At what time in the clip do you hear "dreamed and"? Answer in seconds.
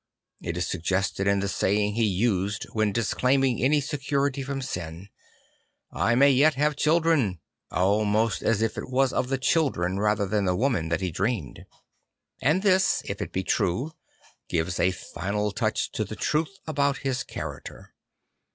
11.11-12.63